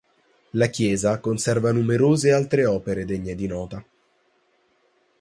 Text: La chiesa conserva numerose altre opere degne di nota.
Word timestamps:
La 0.53 0.65
chiesa 0.65 1.19
conserva 1.19 1.71
numerose 1.71 2.31
altre 2.31 2.65
opere 2.65 3.05
degne 3.05 3.35
di 3.35 3.45
nota. 3.45 3.85